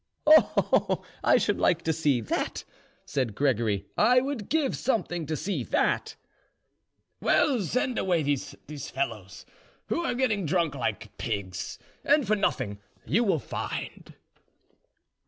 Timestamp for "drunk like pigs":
10.47-11.77